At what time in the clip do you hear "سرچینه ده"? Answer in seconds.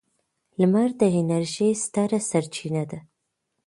2.29-2.99